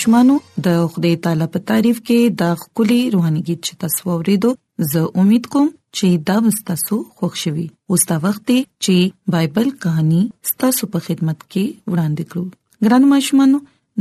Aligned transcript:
ماشمانو 0.00 0.34
د 0.64 0.68
خدای 0.92 1.16
تعالی 1.24 1.46
په 1.54 1.58
تعریف 1.70 1.98
کې 2.06 2.18
د 2.42 2.52
خولي 2.60 2.98
روحاني 3.14 3.40
गीत 3.48 3.58
چې 3.66 3.72
تاسو 3.82 4.00
ورېدو 4.20 4.50
زه 4.92 5.00
امید 5.22 5.44
کوم 5.54 5.66
چې 5.96 6.06
دا 6.28 6.36
تاسو 6.70 6.96
خوښ 7.16 7.32
شوي 7.42 7.66
اوس 7.96 8.02
دا 8.12 8.16
وخت 8.24 8.42
دی 8.52 8.56
چې 8.84 8.96
بایبل 9.36 9.68
کہانی 9.84 10.22
تاسو 10.64 10.82
په 10.94 10.98
خدمت 11.08 11.38
کې 11.52 11.64
وړاندې 11.90 12.24
کړو 12.32 12.44
ګران 12.88 13.02
ماشمانو 13.12 13.58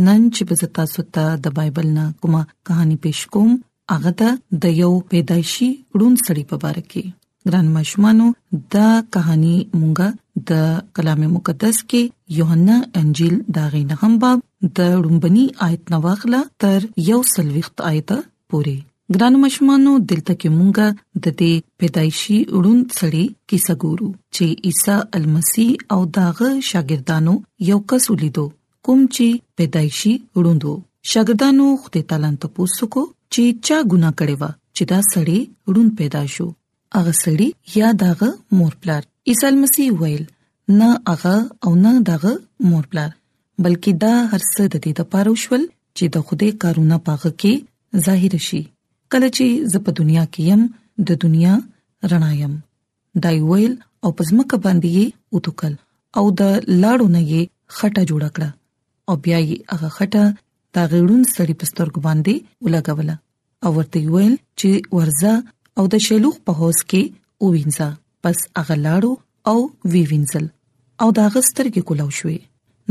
نن 0.09 0.21
چې 0.35 0.41
په 0.51 0.71
تاسو 0.81 1.01
ته 1.17 1.25
د 1.47 1.57
بایبل 1.61 1.87
نه 1.99 2.05
کومه 2.25 2.41
کہانی 2.71 2.97
پېښ 3.03 3.19
کوم 3.33 3.49
هغه 3.93 4.31
د 4.67 4.79
یو 4.81 4.91
پیدایشي 5.13 5.69
ړوند 5.99 6.17
سړي 6.25 6.43
په 6.53 6.57
اړه 6.69 6.83
کې 6.91 7.03
ګران 7.51 7.67
مشمانو 7.77 8.25
دا 8.73 8.87
کہانی 9.13 9.55
مونږه 9.79 10.07
د 10.49 10.65
کلام 10.97 11.21
مقدس 11.35 11.77
کې 11.91 12.01
یوحنا 12.39 12.75
انجیل 12.99 13.35
دا 13.55 13.63
غي 13.75 13.79
نهم 13.91 14.13
باب 14.23 14.37
د 14.79 14.91
لومبني 15.05 15.45
آیت 15.67 15.81
نو 15.93 15.99
واخله 16.03 16.41
تر 16.63 16.85
یو 17.07 17.19
سلويخت 17.31 17.83
آیت 17.89 18.09
پوري 18.53 18.73
ګران 19.15 19.39
مشمانو 19.45 19.93
دلته 20.11 20.35
کې 20.41 20.49
مونږه 20.57 21.23
د 21.23 21.37
دې 21.39 21.53
پیدایشي 21.83 22.37
وړوند 22.55 22.85
سړی 22.99 23.25
کیسه 23.53 23.73
ګورو 23.83 24.11
چې 24.37 24.69
عیسی 24.69 24.99
المسی 25.21 25.67
او 25.97 25.99
داغه 26.19 26.51
شاګردانو 26.69 27.33
یو 27.71 27.79
کس 27.93 28.03
ولیدو 28.13 28.45
کوم 28.89 28.99
چې 29.07 29.43
پیدایشي 29.63 30.13
وړوندو 30.35 30.75
شاګردانو 31.11 31.67
خپل 31.89 32.01
تلان 32.13 32.35
ته 32.45 32.55
پوسوکو 32.59 33.03
چې 33.33 33.43
چا 33.65 33.77
ګنا 33.91 34.09
کړې 34.19 34.35
و 34.41 34.45
چې 34.75 34.83
دا 34.91 34.99
سړی 35.11 35.39
وړوند 35.67 35.91
پیدا 36.03 36.23
شو 36.37 36.49
اغه 36.97 37.11
سړی 37.23 37.47
یا 37.75 37.89
دغه 38.03 38.27
مورپلار 38.57 39.01
عیسی 39.31 39.55
مسیح 39.63 39.89
ویل 40.01 40.23
نه 40.81 40.89
اغه 41.15 41.35
او 41.65 41.71
نه 41.83 41.91
دغه 42.09 42.31
مورپلار 42.71 43.09
بلکې 43.65 43.91
دا 44.03 44.13
هرڅه 44.31 44.63
د 44.73 44.75
دې 44.83 44.91
لپاره 45.01 45.27
وشول 45.35 45.63
چې 45.97 46.03
د 46.15 46.25
خوده 46.29 46.47
کارونه 46.63 46.95
پاغه 47.09 47.31
کې 47.43 47.53
ظاهر 48.07 48.33
شي 48.47 48.61
کله 49.15 49.27
چې 49.37 49.45
زه 49.73 49.77
په 49.87 49.91
دنیا 49.99 50.23
کې 50.33 50.41
يم 50.49 50.61
د 51.11 51.21
دنیا 51.25 51.53
رڼا 52.13 52.31
يم 52.41 52.53
دا 53.25 53.31
ویل 53.49 53.73
او 54.03 54.09
پزماکه 54.17 54.57
باندې 54.65 54.89
یې 54.97 55.05
وټکل 55.35 55.73
او 56.17 56.25
د 56.41 56.55
لاړو 56.81 57.07
نه 57.15 57.21
یې 57.31 57.41
خټه 57.77 58.03
جوړ 58.11 58.23
کړه 58.35 58.49
او 59.09 59.13
بیا 59.25 59.39
یې 59.47 59.55
هغه 59.77 59.89
خټه 59.97 60.23
دا 60.77 60.83
غړون 60.93 61.21
سړی 61.35 61.53
پستر 61.63 61.87
کو 61.95 61.99
باندې 62.07 62.35
ولګوله 62.65 63.15
او 63.67 63.75
ورته 63.77 63.99
ویل 64.17 64.35
چې 64.59 64.71
ورزه 64.99 65.33
او 65.79 65.85
د 65.91 65.95
شلوغ 66.07 66.35
په 66.47 66.51
هوس 66.61 66.79
کې 66.89 67.03
ووینځه 67.45 67.87
پس 68.25 68.37
هغه 68.59 68.75
لاړو 68.85 69.11
او 69.51 69.57
وی 69.93 70.01
وینځل 70.11 70.45
او 71.05 71.13
دا 71.19 71.25
غستر 71.35 71.65
کې 71.73 71.81
کولاو 71.91 72.11
شوې 72.19 72.37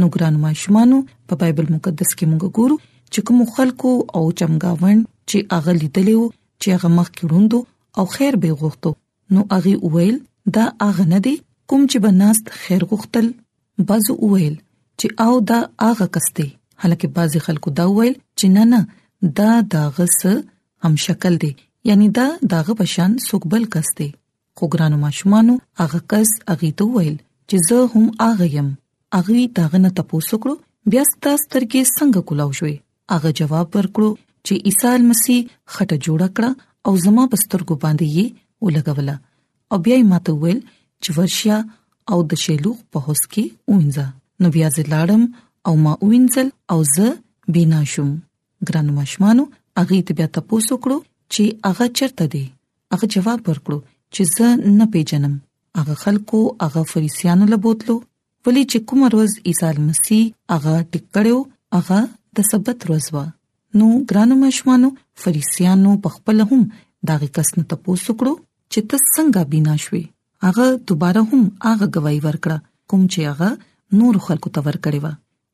نو 0.03 0.09
ګران 0.15 0.35
ماشومانو 0.45 0.99
په 1.33 1.39
بایبل 1.43 1.67
مقدس 1.75 2.11
کې 2.19 2.25
موږ 2.31 2.45
ګورو 2.57 2.77
چې 3.13 3.19
کوم 3.27 3.39
خلکو 3.59 3.93
او 4.17 4.23
چمګاوند 4.41 5.03
چې 5.29 5.37
هغه 5.57 5.73
لیدلو 5.81 6.23
چې 6.61 6.67
هغه 6.75 6.89
مخ 6.97 7.09
کې 7.15 7.25
روندو 7.31 7.59
او 8.01 8.05
خیر 8.15 8.35
به 8.47 8.51
غوښتو 8.61 8.91
نو 9.37 9.41
هغه 9.55 9.73
وویل 9.85 10.17
دا 10.59 10.65
هغه 10.87 11.05
نه 11.13 11.19
دی 11.29 11.35
کوم 11.71 11.83
چې 11.91 11.99
بناست 12.09 12.45
خیر 12.63 12.83
غوښتل 12.91 13.27
بازو 13.93 14.13
وویل 14.25 14.57
چې 14.99 15.09
او 15.29 15.33
دا 15.55 15.59
هغه 15.89 16.07
کسته 16.19 16.47
حالکه 16.83 17.07
بعضی 17.21 17.39
خلکو 17.47 17.69
دا 17.79 17.85
وویل 17.95 18.17
چې 18.39 18.47
نه 18.57 18.63
نه 18.75 18.81
دا 19.41 19.51
داغه 19.77 20.07
سه 20.21 20.33
هم 20.87 20.95
شکل 21.07 21.37
دی 21.45 21.53
یعنی 21.89 22.09
دا 22.19 22.27
داغه 22.55 22.73
بشان 22.81 23.13
سوکبل 23.29 23.63
کس 23.75 23.89
دی 23.99 24.09
خو 24.57 24.65
ګرانو 24.73 24.97
ماشومانو 25.05 25.55
هغه 25.81 26.01
کس 26.13 26.31
هغه 26.51 26.69
ته 26.81 26.87
ویل 26.97 27.15
چې 27.53 27.65
زه 27.69 27.87
هم 27.93 28.09
هغه 28.25 28.49
يم 28.55 28.69
هغه 29.17 29.45
داغه 29.61 29.79
نه 29.85 29.91
تاسو 30.01 30.37
کړو 30.43 30.55
بیا 30.95 31.05
ستاسو 31.13 31.47
ترګه 31.57 31.81
څنګه 31.97 32.21
کولاو 32.29 32.51
شوې 32.59 32.77
هغه 33.13 33.33
جواب 33.41 33.79
ورکړو 33.79 34.11
چې 34.47 34.55
عیسی 34.71 35.07
مسیح 35.15 35.41
خټه 35.75 35.97
جوړ 36.09 36.21
کړه 36.37 36.51
او 36.87 36.93
زما 37.09 37.25
پسترګو 37.37 37.81
باندې 37.85 38.07
یې 38.17 38.27
ولګوله 38.65 39.17
او 39.73 39.77
بیا 39.89 39.97
یې 39.99 40.11
ماته 40.13 40.35
ویل 40.43 40.61
چې 41.03 41.11
ورشیا 41.19 41.59
او 42.15 42.19
د 42.31 42.47
شیلوخ 42.47 42.85
په 42.95 43.07
هوس 43.07 43.25
کې 43.29 43.77
اونځه 43.77 44.11
نو 44.45 44.53
بیا 44.59 44.73
زه 44.81 44.91
لاړم 44.95 45.23
او 45.71 45.81
ما 45.89 45.97
وینځل 46.09 46.49
او 46.73 46.79
زه 46.95 47.09
بینا 47.59 47.81
شوم 47.95 48.13
ګرانو 48.71 48.99
مشمانو 49.05 49.53
اغه 49.83 50.05
ته 50.11 50.21
بیا 50.23 50.29
تاسو 50.43 50.83
کړو 50.87 51.07
چې 51.33 51.43
هغه 51.69 51.87
چرته 52.01 52.25
دی 52.35 52.45
هغه 52.95 53.07
جواب 53.17 53.41
ورکړو 53.51 53.79
چې 54.15 54.23
زه 54.37 54.49
نه 54.81 54.87
پیژنم 54.97 55.35
هغه 55.81 55.95
خلکو 56.03 56.39
هغه 56.65 56.83
فریسیانو 56.93 57.45
له 57.53 57.59
بوتلو 57.67 57.97
ولی 58.49 58.63
چې 58.71 58.79
کوم 58.91 59.01
ورځ 59.07 59.33
عیسی 59.51 59.77
مسیح 59.89 60.23
هغه 60.57 60.75
ټکړو 60.93 61.37
هغه 61.77 62.01
د 62.39 62.49
سبت 62.51 62.79
ورځ 62.85 63.07
و 63.17 63.25
نو 63.81 63.87
ګرانو 64.13 64.35
مشمانو 64.47 64.89
فریسیانو 65.25 65.93
په 66.07 66.19
خپل 66.19 66.37
هم 66.51 66.63
داغه 67.13 67.27
کس 67.39 67.49
نه 67.59 67.65
تاسو 67.73 68.13
کړو 68.21 68.33
چې 68.73 68.79
تاسو 68.91 69.09
څنګه 69.17 69.43
بنا 69.55 69.75
شوي 69.87 70.05
هغه 70.47 70.67
دوباره 70.93 71.23
هم 71.31 71.43
هغه 71.67 71.87
گواہی 71.99 72.21
ورکړه 72.27 72.59
کوم 72.93 73.03
چې 73.13 73.21
هغه 73.35 73.49
نور 74.01 74.15
خلکو 74.29 74.49
ته 74.57 74.61
ورکړی 74.67 74.99
و 75.03 75.07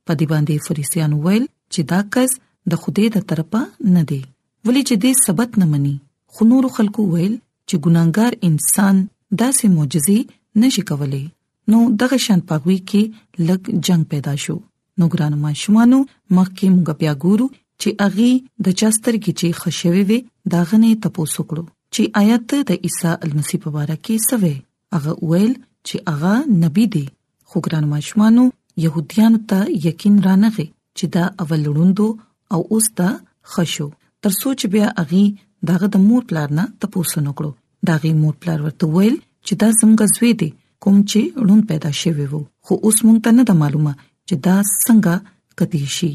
په 0.06 0.12
دې 0.19 0.27
باندې 0.32 0.55
فریسیانو 0.69 1.17
ویل 1.27 1.44
چې 1.73 1.81
دا 1.94 2.00
کس 2.17 2.31
د 2.73 2.81
خوده 2.85 3.05
د 3.17 3.27
طرفه 3.31 3.61
نه 3.97 4.03
دی 4.11 4.23
ولې 4.69 4.83
چې 4.89 4.95
دې 5.03 5.13
ثبت 5.27 5.51
نه 5.63 5.67
مني 5.73 5.95
خو 6.37 6.41
نور 6.51 6.65
خلکو 6.77 7.01
ویل 7.15 7.33
چې 7.69 7.75
ګناګار 7.85 8.33
انسان 8.51 8.97
داسې 9.41 9.65
معجزې 9.77 10.19
نشي 10.65 10.83
کولای 10.91 11.25
نو 11.73 11.79
دغه 12.03 12.19
شان 12.27 12.41
پاغوي 12.53 12.77
کې 12.93 13.03
لګ 13.51 13.63
جنگ 13.89 14.03
پیدا 14.15 14.35
شو 14.47 14.57
نو 15.03 15.09
ګران 15.15 15.35
ما 15.45 15.51
شمانو 15.63 15.99
مخکې 16.37 16.67
موږ 16.75 16.89
بیا 17.03 17.13
ګورو 17.25 17.47
چې 17.81 17.89
اغي 18.09 18.33
د 18.69 18.79
چاستر 18.83 19.15
کې 19.23 19.33
چې 19.39 19.47
خشوي 19.63 20.03
وي 20.11 20.19
داغنه 20.55 20.91
تپوسو 21.07 21.41
کړو 21.49 21.65
چې 21.95 22.03
آیت 22.21 22.53
د 22.71 22.87
عیسی 22.89 23.11
المسی 23.27 23.57
په 23.65 23.69
اړه 23.81 23.97
کې 24.05 24.17
سوي 24.29 24.55
هغه 24.95 25.13
ویل 25.33 25.51
چې 25.87 25.97
هغه 26.15 26.35
نبی 26.63 26.85
دی 26.97 27.05
خو 27.49 27.57
ګران 27.67 27.85
ما 27.95 28.01
شمانو 28.09 28.45
يهوديان 28.85 29.35
ته 29.53 29.61
یقین 29.89 30.15
رانغه 30.29 30.67
چې 30.97 31.07
دا 31.15 31.25
اول 31.45 31.61
لوندو 31.69 32.09
او 32.57 32.61
اوس 32.77 32.87
دا 33.03 33.11
خشو 33.55 33.91
تر 34.25 34.32
سوچ 34.43 34.61
بیا 34.73 34.87
اغي 35.03 35.23
داغه 35.69 35.88
د 35.94 36.00
مور 36.09 36.23
پلار 36.29 36.49
نه 36.59 36.65
تپوسن 36.82 37.25
وکړو 37.31 37.50
داغه 37.88 38.11
مور 38.23 38.35
پلار 38.44 38.59
ورته 38.67 38.85
ویل 38.94 39.17
چې 39.47 39.53
دا 39.62 39.67
زموږ 39.81 40.00
زوی 40.17 40.31
دی 40.43 40.47
کوم 40.87 40.94
چې 41.11 41.21
ړوند 41.49 41.62
پیدا 41.73 41.91
شوی 42.00 42.26
وو 42.32 42.41
خو 42.69 42.75
اوس 42.85 42.99
مونږ 43.06 43.19
ته 43.26 43.31
نه 43.38 43.53
معلومه 43.62 43.93
چې 44.29 44.35
دا 44.47 44.55
څنګه 44.87 45.15
کدي 45.62 45.81
شي 45.97 46.09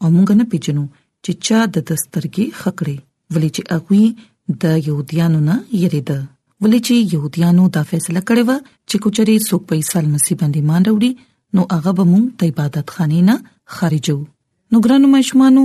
او 0.00 0.06
مونږ 0.14 0.30
نه 0.40 0.44
پیژنو 0.54 0.84
چې 1.24 1.32
چا 1.50 1.58
د 1.74 1.84
دسترګي 1.90 2.46
خکړې 2.60 2.96
ولې 3.32 3.50
چې 3.54 3.62
اغوي 3.76 4.04
د 4.64 4.80
يهوديانو 4.86 5.40
نه 5.50 5.56
یریده 5.82 6.18
ولې 6.62 6.80
چې 6.86 6.94
يهوديانو 7.16 7.64
دا 7.76 7.82
فیصله 7.92 8.20
کړې 8.28 8.42
و 8.48 8.52
چې 8.88 8.96
کوچري 9.06 9.36
څوک 9.50 9.62
په 9.72 9.80
عیسی 9.82 10.04
مسیح 10.16 10.34
باندې 10.40 10.60
مان 10.72 10.82
وروړي 10.88 11.12
نو 11.60 11.68
هغه 11.76 11.90
به 12.00 12.04
مونږ 12.12 12.24
د 12.38 12.42
عبادت 12.54 12.86
خانې 12.94 13.20
نه 13.28 13.34
خارجو 13.78 14.18
نو 14.70 14.76
ګرانو 14.88 15.08
مشمانو 15.18 15.64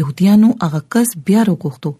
يهوديانو 0.00 0.48
هغه 0.62 0.80
کس 0.92 1.08
بیا 1.26 1.40
وروغتو 1.44 1.90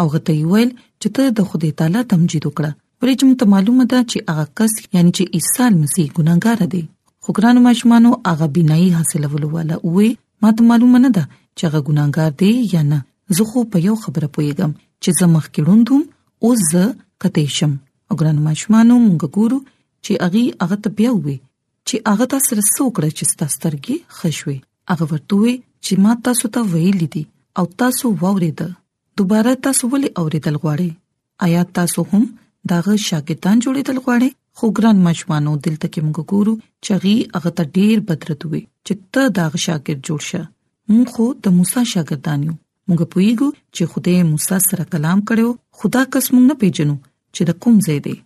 او 0.00 0.06
غته 0.14 0.36
ویل 0.52 0.70
چې 1.00 1.08
ته 1.18 1.24
د 1.38 1.48
خدای 1.50 1.72
تعالی 1.80 2.00
تمجید 2.12 2.44
وکړه 2.46 2.70
ولې 3.00 3.14
چې 3.18 3.24
مت 3.30 3.40
معلومه 3.52 3.84
ده 3.92 4.00
چې 4.10 4.16
هغه 4.30 4.44
کس 4.60 4.72
یعنی 4.96 5.10
چې 5.16 5.24
عیسی 5.36 5.66
مسیح 5.82 6.08
ګناګار 6.18 6.58
دی 6.74 6.82
خو 7.26 7.30
ګرانو 7.38 7.60
ماشمانو 7.68 8.10
هغه 8.30 8.46
بنای 8.58 8.86
حاصلولو 8.98 9.48
والا 9.54 9.76
وې 9.94 10.08
مت 10.46 10.56
معلومه 10.70 10.98
نه 11.04 11.10
ده 11.18 11.24
چې 11.56 11.62
هغه 11.68 11.80
ګناګار 11.88 12.30
دی 12.40 12.50
یا 12.76 12.82
نه 12.90 12.98
زه 13.38 13.42
خو 13.52 13.58
په 13.76 13.84
یو 13.88 13.94
خبره 14.04 14.28
پوهیږم 14.34 14.70
چې 15.02 15.10
زه 15.20 15.26
مخ 15.36 15.44
کې 15.52 15.60
روندم 15.66 16.00
او 16.44 16.50
زه 16.70 16.82
کته 17.24 17.44
شم 17.60 17.72
ګرانو 18.18 18.40
ماشمانو 18.50 18.94
موږ 19.06 19.24
ګورو 19.38 19.58
چې 20.04 20.12
هغه 20.26 20.42
هغه 20.66 20.76
ته 20.88 20.98
بیا 20.98 21.12
وې 21.24 21.36
چې 21.86 21.94
هغه 22.12 22.24
تاسو 22.34 22.46
سره 22.52 22.62
څوک 22.76 22.92
راځي 23.06 23.24
ستاسو 23.32 23.56
ترګي 23.64 23.96
خښوي 24.18 24.58
هغه 24.94 25.04
ورته 25.10 25.54
چې 25.84 25.92
ما 26.08 26.12
تاسو 26.28 26.46
ته 26.58 26.66
ویل 26.74 27.00
دي 27.16 27.24
او 27.58 27.64
تاسو 27.82 28.06
وورید 28.22 28.58
دوباره 29.18 29.52
تاسو 29.66 29.84
ولې 29.92 30.08
اوریدل 30.22 30.56
غواړئ 30.62 30.90
آیا 31.44 31.60
تاسو 31.76 32.00
هم 32.10 32.20
داغه 32.72 32.94
شاګردان 33.08 33.56
جوړیدل 33.66 33.96
غواړئ 34.04 34.30
خو 34.60 34.64
ګران 34.78 34.98
مچوانو 35.06 35.52
دلته 35.66 35.86
کې 35.92 36.00
موږ 36.06 36.18
ګورو 36.30 36.54
چې 36.84 36.92
غي 37.02 37.16
هغه 37.36 37.50
ته 37.56 37.64
ډیر 37.78 37.96
بدرت 38.10 38.40
وي 38.50 38.60
چې 38.86 38.92
ته 39.16 39.22
داغه 39.38 39.58
شاګرد 39.66 40.00
جوړ 40.08 40.20
شه 40.28 40.42
موږ 40.92 41.06
خو 41.14 41.24
د 41.46 41.54
موسی 41.58 41.82
شاګردان 41.94 42.40
یو 42.48 42.54
موږ 42.88 43.00
پوېګو 43.12 43.48
چې 43.74 43.82
خدای 43.94 44.18
موسی 44.32 44.58
سره 44.68 44.84
کلام 44.96 45.18
کړو 45.28 45.48
خدا 45.84 46.02
کس 46.16 46.26
موږ 46.34 46.44
نه 46.52 46.60
پیژنو 46.64 46.96
چې 47.34 47.42
د 47.52 47.62
کوم 47.66 47.76
ځای 47.86 47.96
دی 48.08 48.16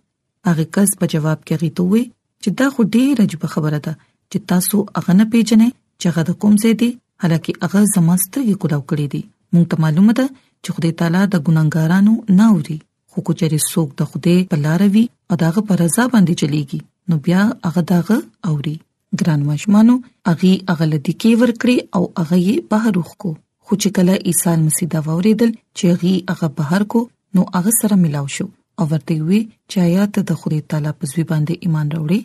هغه 0.48 0.64
کس 0.78 0.90
په 1.04 1.12
جواب 1.14 1.38
کې 1.46 1.54
غیته 1.62 1.84
وي 1.94 2.02
چې 2.42 2.50
دا 2.62 2.66
خو 2.74 2.80
ډیر 2.98 3.14
عجیب 3.26 3.42
خبره 3.54 3.80
ده 3.86 3.94
چې 4.30 4.38
تاسو 4.54 4.76
هغه 5.00 5.12
نه 5.20 5.24
پیژنئ 5.36 5.70
چې 6.00 6.06
هغه 6.12 6.22
د 6.32 6.40
کوم 6.46 6.54
ځای 6.66 6.74
دی 6.82 6.90
حالکه 7.22 7.52
هغه 7.64 7.80
زمسترګي 7.94 8.54
کولاو 8.64 8.82
کړی 8.90 9.06
دي 9.14 9.22
مونږ 9.52 9.64
ته 9.72 9.76
معلومه 9.84 10.12
ده 10.20 10.26
چې 10.62 10.68
خدای 10.76 10.92
تعالی 11.00 11.22
د 11.30 11.36
ګناګارانو 11.46 12.12
نه 12.38 12.46
اوري 12.54 12.78
خو 13.10 13.18
کو 13.26 13.32
چېرې 13.40 13.58
څوک 13.72 13.88
د 13.98 14.00
خدای 14.12 14.36
په 14.52 14.56
لار 14.66 14.82
وي 14.96 15.02
او 15.32 15.40
داغه 15.42 15.60
پر 15.70 15.76
رضا 15.84 16.04
باندې 16.12 16.38
چلیږي 16.40 16.80
نو 17.08 17.14
بیا 17.24 17.40
هغه 17.68 17.82
داغه 17.92 18.16
اوري 18.52 18.74
ګران 19.22 19.40
مشمانو 19.50 19.94
اغي 20.32 20.52
اغل 20.74 20.90
د 21.08 21.18
کی 21.24 21.30
ور 21.40 21.52
کړی 21.60 21.76
او 21.98 22.02
اغه 22.24 22.36
یې 22.48 22.56
بهر 22.74 22.94
وخکو 23.02 23.30
خو 23.64 23.72
چې 23.80 23.88
کله 23.96 24.14
عیسی 24.30 24.54
مسیح 24.68 24.86
دا 24.94 25.00
وریدل 25.08 25.50
چې 25.76 25.84
اغي 25.96 26.14
اغه 26.36 26.46
بهر 26.60 26.82
کو 26.94 27.00
نو 27.38 27.42
اغه 27.60 27.70
سره 27.80 27.94
ملاو 28.04 28.26
شو 28.36 28.46
او 28.82 28.86
ورته 28.92 29.14
وی 29.28 29.40
چې 29.70 29.76
آیات 29.88 30.12
د 30.32 30.40
خدای 30.44 30.60
تعالی 30.74 30.92
په 30.98 31.04
ځوی 31.12 31.24
باندې 31.32 31.54
ایمان 31.68 31.86
راوړي 31.94 32.20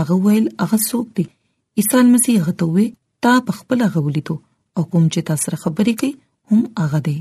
اغه 0.00 0.14
ویل 0.24 0.46
اغه 0.64 0.76
څوک 0.88 1.06
دی 1.18 1.24
عیسی 1.82 2.00
مسیح 2.14 2.36
هغه 2.42 2.54
ته 2.62 2.66
وی 2.76 2.86
تا 3.24 3.32
په 3.46 3.52
خپل 3.60 3.78
غولیدو 3.94 4.34
او 4.80 4.82
کوم 4.92 5.04
چې 5.12 5.20
تاسو 5.28 5.42
سره 5.46 5.56
خبرې 5.64 5.94
کوي 6.00 6.10
هم 6.50 6.60
هغه 6.80 7.00
دی 7.06 7.14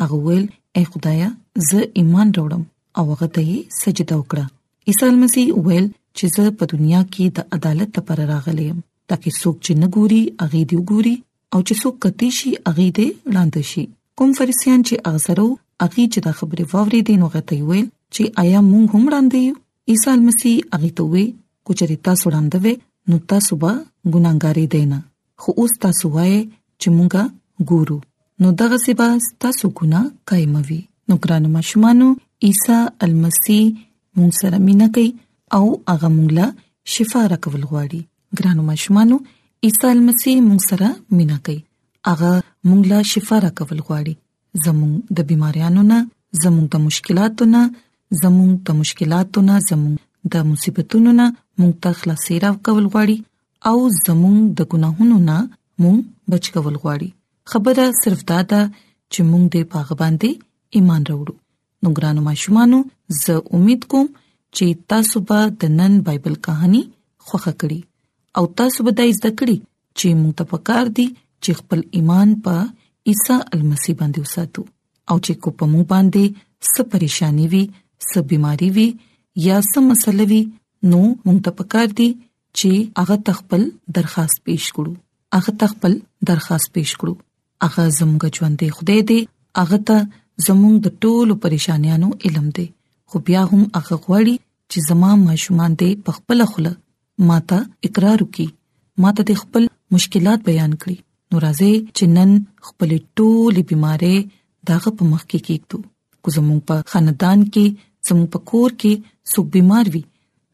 هغه 0.00 0.16
ویل 0.24 0.46
اے 0.78 0.82
خدایا 0.94 1.28
زه 1.68 1.80
ایمان 2.02 2.28
وروړم 2.30 2.62
او 3.00 3.04
هغه 3.12 3.26
ته 3.36 3.48
سجده 3.80 4.14
وکړه 4.20 4.46
عیسی 4.94 5.10
مسیح 5.22 5.46
ویل 5.66 5.86
چې 6.16 6.26
زه 6.36 6.44
په 6.62 6.72
دنیا 6.72 7.02
کې 7.14 7.24
د 7.38 7.54
عدالت 7.58 7.90
لپاره 8.00 8.24
راغلی 8.32 8.64
یم 8.70 8.78
ترڅو 9.12 9.30
څوک 9.42 9.54
چې 9.64 9.72
نګوري 9.82 10.22
هغه 10.44 10.58
دی 10.72 10.76
وګوري 10.80 11.14
او 11.52 11.58
چې 11.66 11.74
څوک 11.84 11.94
کتی 12.08 12.28
شي 12.40 12.50
هغه 12.68 12.86
دی 12.98 13.06
وړاندې 13.28 13.62
شي 13.70 13.82
کوم 14.20 14.30
فریسیان 14.40 14.80
چې 14.86 14.94
اغزرو 15.12 15.48
هغه 15.82 16.02
چې 16.12 16.18
دا 16.28 16.32
خبره 16.42 16.64
واوري 16.76 17.00
دي 17.08 17.14
نو 17.24 17.32
غته 17.34 17.56
ویل 17.70 17.86
چې 18.14 18.22
آیا 18.44 18.60
مونږ 18.70 18.86
هم 18.94 19.02
وړاندې 19.08 19.40
یو 19.48 19.54
عیسی 19.90 20.16
مسیح 20.26 20.56
هغه 20.76 20.88
ته 21.00 21.10
وی 21.16 21.24
کو 21.68 21.80
چرتا 21.80 22.12
سوړاندوي 22.22 22.74
نو 23.12 23.24
تاسو 23.34 23.52
به 23.66 23.72
ګناګاری 24.14 24.70
دینا 24.78 25.00
خو 25.40 25.50
اوس 25.60 25.72
تاسو 25.84 26.04
وایئ 26.16 26.38
چې 26.80 26.88
مونږه 26.96 27.22
ګورو 27.70 27.98
نو 28.42 28.46
دغه 28.60 28.76
سبا 28.86 29.06
تاسو 29.44 29.66
ګنا 29.80 30.00
قائموي 30.30 30.80
نو 31.08 31.14
ګرانو 31.24 31.48
مشمانو 31.58 32.08
عیسی 32.48 32.78
المسی 33.06 33.60
مونږ 34.18 34.32
سره 34.40 34.56
مینا 34.66 34.88
کوي 34.96 35.08
او 35.58 35.64
هغه 35.92 36.08
مونږ 36.16 36.30
لا 36.40 36.46
شفا 36.94 37.20
راکول 37.34 37.62
غواړي 37.70 38.00
ګرانو 38.40 38.62
مشمانو 38.70 39.16
عیسی 39.68 39.86
المسی 39.96 40.32
مونږ 40.48 40.60
سره 40.68 40.88
مینا 41.20 41.36
کوي 41.48 41.58
هغه 42.12 42.32
مونږ 42.68 42.82
لا 42.94 42.98
شفا 43.12 43.36
راکول 43.46 43.78
غواړي 43.86 44.14
زموږ 44.66 44.92
د 45.20 45.30
بيماريانو 45.30 45.82
نه 45.92 45.98
زموږ 46.42 46.66
د 46.74 46.86
مشکلاتو 46.86 47.44
نه 47.54 47.62
زموږ 48.22 48.50
د 48.72 48.80
مشکلاتو 48.80 49.38
نه 49.50 49.56
زموږ 49.70 49.96
د 50.36 50.50
مصیبتونو 50.50 51.10
نه 51.22 51.26
مونږ 51.58 51.72
ته 51.86 51.90
خلاصي 52.02 52.34
راکول 52.48 52.84
غواړي 52.92 53.16
او 53.70 53.76
زموږ 54.06 54.36
د 54.58 54.66
ګناهونو 54.72 55.16
نه 55.28 55.36
مونږ 55.82 55.98
بچ 56.32 56.44
کول 56.54 56.74
غواړي 56.82 57.08
خبره 57.52 57.84
صرف 58.02 58.20
دا 58.30 58.40
ده 58.52 58.60
چې 59.12 59.20
مونږ 59.30 59.44
د 59.54 59.66
پاغ 59.74 59.88
باندې 60.02 60.30
ایمان 60.78 61.02
راوړو 61.10 61.34
نو 61.82 61.88
ګرانو 61.98 62.20
ماشومانو 62.28 62.78
زه 63.22 63.34
امید 63.58 63.82
کوم 63.94 64.08
چې 64.56 64.66
تاسو 64.94 65.16
به 65.30 65.40
د 65.62 65.72
نن 65.80 65.92
بایبل 66.08 66.34
کہانی 66.48 66.82
خوخه 67.26 67.52
کړی 67.62 67.80
او 68.38 68.44
تاسو 68.62 68.78
به 68.88 68.92
د 69.00 69.12
زده 69.20 69.30
کړی 69.38 69.58
چې 69.98 70.08
مونږ 70.20 70.34
ته 70.40 70.44
پکار 70.52 70.86
دي 71.00 71.06
چې 71.42 71.50
خپل 71.58 71.80
ایمان 71.98 72.28
په 72.46 72.54
عیسی 73.12 73.36
المسی 73.54 73.92
باندې 74.00 74.18
وساتو 74.24 74.62
او 75.10 75.16
چې 75.24 75.34
کو 75.46 75.56
په 75.62 75.72
مو 75.72 75.80
باندې 75.94 76.24
څه 76.72 76.80
پریشانی 76.92 77.46
وي 77.54 77.64
څه 78.08 78.18
بيماري 78.34 78.70
وي 78.78 78.86
یا 79.48 79.56
څه 79.72 79.78
مسله 79.90 80.26
وي 80.34 80.42
نو 80.92 81.00
مونږ 81.26 81.38
ته 81.48 81.52
پکار 81.58 81.88
دي 81.98 82.08
چې 82.58 82.70
هغه 83.02 83.16
تخپل 83.28 83.62
درخواست 83.98 84.38
پیښ 84.48 84.64
کړو 84.78 84.92
هغه 85.36 85.52
تخپل 85.62 85.92
درخواست 86.32 86.68
پیښ 86.76 86.90
کړو 87.00 87.14
هغه 87.66 87.84
زموږ 87.98 88.22
ژوندې 88.36 88.66
خدای 88.78 89.00
دې 89.10 89.20
هغه 89.60 89.78
ته 89.88 89.98
زموږ 90.48 90.74
د 90.80 90.88
ټولو 91.06 91.32
پریشانیانو 91.44 92.08
علم 92.28 92.46
دی 92.58 92.66
خو 93.12 93.16
بیا 93.30 93.42
هم 93.52 93.62
هغه 93.78 93.96
غواړي 94.04 94.34
چې 94.70 94.78
زما 94.90 95.10
ماشومان 95.28 95.72
دې 95.80 95.90
په 96.08 96.20
خپل 96.20 96.38
خله 96.52 96.72
ماته 97.32 97.58
اقرار 97.90 98.18
وکړي 98.22 98.48
ماته 99.06 99.22
د 99.32 99.42
خپل 99.42 99.62
مشکلات 99.96 100.40
بیان 100.50 100.72
کړي 100.84 100.96
نو 101.32 101.36
راځي 101.44 101.74
چې 101.96 102.04
نن 102.18 102.30
خپل 102.70 102.90
ټولې 103.18 103.62
بيمارې 103.68 104.16
دغه 104.70 104.88
په 105.00 105.10
مخ 105.12 105.22
کې 105.30 105.40
کېږو 105.46 105.78
کو 106.22 106.28
زموږ 106.36 106.58
په 106.68 106.74
خاندان 106.94 107.38
کې 107.54 107.66
زموږ 108.06 108.26
په 108.36 108.50
کور 108.52 108.70
کې 108.80 108.92
څوک 109.34 109.46
بيمار 109.58 109.86
وي 109.94 110.02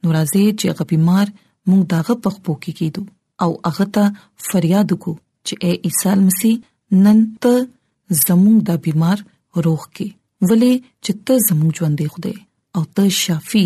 نو 0.02 0.08
راځي 0.18 0.44
چې 0.58 0.64
هغه 0.74 0.84
بيمار 0.94 1.26
موږ 1.68 1.82
داغه 1.94 2.14
پخپو 2.26 2.52
کې 2.62 2.72
کېدو 2.78 3.02
او 3.42 3.50
هغه 3.68 3.86
ته 3.94 4.04
فریاد 4.48 4.90
کو 5.04 5.12
چې 5.46 5.54
اے 5.64 5.72
عیسی 5.88 6.14
مسیح 6.26 6.54
نن 7.06 7.18
ته 7.44 7.54
زموږ 8.26 8.56
د 8.70 8.80
بیمار 8.86 9.18
روح 9.68 9.82
کې 9.96 10.08
ولې 10.48 10.74
چې 11.04 11.12
ته 11.26 11.34
زموږ 11.48 11.70
ژوندې 11.78 12.06
خدای 12.14 12.36
او 12.76 12.82
ته 12.98 13.02
شافي 13.22 13.64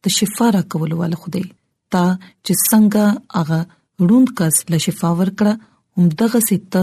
ته 0.00 0.08
شفا 0.16 0.46
را 0.56 0.62
کول 0.74 0.92
ول 1.00 1.14
خدای 1.24 1.46
تا 1.92 2.04
چې 2.44 2.52
څنګه 2.68 3.04
هغه 3.36 3.60
روند 4.08 4.28
کس 4.38 4.54
له 4.72 4.78
شفا 4.86 5.10
ورکړه 5.18 5.52
هم 5.96 6.04
دغه 6.22 6.38
ست 6.48 6.74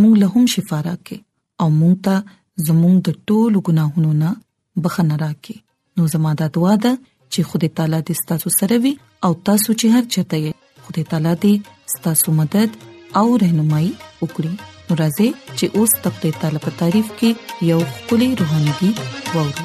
موږ 0.00 0.14
له 0.24 0.28
هم 0.34 0.44
شفا 0.56 0.78
راکې 0.88 1.18
او 1.62 1.66
موږ 1.80 1.94
ته 2.06 2.16
زموږ 2.68 2.94
د 3.06 3.16
ټولو 3.28 3.58
ګناهونو 3.70 4.12
نه 4.22 4.30
بخنه 4.84 5.14
راکې 5.24 5.56
نو 5.96 6.02
زموږ 6.12 6.34
د 6.42 6.52
دعا 6.56 6.74
ده 6.84 6.92
چې 7.32 7.40
خدای 7.52 7.70
تعالی 7.80 7.98
دې 8.06 8.14
ستاسو 8.22 8.48
سره 8.60 8.76
وي 8.84 8.94
او 9.26 9.32
تاسو 9.48 9.70
چې 9.80 9.86
هر 9.96 10.04
چاته 10.14 10.36
یې 10.44 10.52
خدای 10.86 11.04
تعالی 11.12 11.34
دې 11.42 11.54
ستاسو 11.96 12.28
مدد 12.40 12.70
او 13.20 13.26
رهنمایي 13.44 13.90
وکړي 14.22 14.52
نو 14.86 14.92
راځي 15.02 15.28
چې 15.58 15.66
اوس 15.78 15.92
تقدیر 16.08 16.34
تعالی 16.40 16.60
په 16.66 16.70
تعریف 16.82 17.08
کې 17.20 17.30
یو 17.72 17.78
خولي 18.04 18.28
روحاني 18.42 18.72
دی 18.80 18.90
ووري 19.34 19.64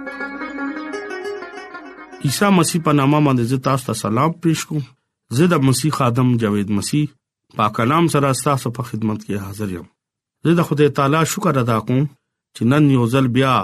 عیسی 2.27 2.47
مسیح 2.57 2.79
په 2.85 2.91
نامه 2.99 3.19
باندې 3.25 3.61
تاسو 3.67 3.85
ته 3.89 3.93
سلام 3.99 4.33
پېښ 4.45 4.59
کوم 4.71 4.81
زه 5.37 5.45
د 5.53 5.63
مسیح 5.67 5.91
خادم 5.99 6.27
جاوید 6.43 6.73
مسیح 6.79 7.05
پاک 7.59 7.73
کلام 7.77 8.09
سره 8.15 8.31
تاسو 8.47 8.71
په 8.79 8.89
خدمت 8.89 9.19
کې 9.23 9.43
حاضر 9.47 9.71
یم 9.75 9.87
زه 10.49 10.55
د 10.59 10.65
خدای 10.69 10.91
تعالی 10.99 11.21
شکر 11.31 11.59
ادا 11.63 11.77
کوم 11.89 12.03
چې 12.57 12.71
نن 12.73 12.91
یو 12.97 13.07
ځل 13.13 13.31
بیا 13.39 13.55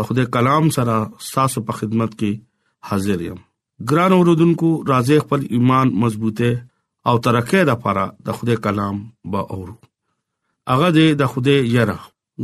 د 0.00 0.08
خدای 0.10 0.26
کلام 0.38 0.68
سره 0.78 0.98
تاسو 1.30 1.62
په 1.70 1.78
خدمت 1.80 2.18
کې 2.20 2.92
حاضر 2.92 3.24
یم 3.30 3.40
ګران 3.92 4.18
اوردونکو 4.20 4.72
راځي 4.92 5.24
خپل 5.26 5.46
ایمان 5.54 5.94
مضبوطه 6.06 6.54
او 7.08 7.16
ترکه 7.28 7.64
د 7.66 7.72
لپاره 7.72 8.04
د 8.30 8.38
خدای 8.40 8.60
کلام 8.68 9.02
به 9.30 9.50
اورو 9.56 9.76
هغه 10.72 10.96
دې 10.98 11.20
د 11.22 11.32
خدای 11.36 11.60
یره 11.78 11.98